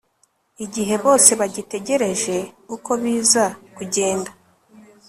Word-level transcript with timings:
igihe 0.65 0.95
bose 1.05 1.31
bagitegereje 1.39 2.37
uko 2.75 2.91
biza 3.01 3.45
kugenda 3.75 4.31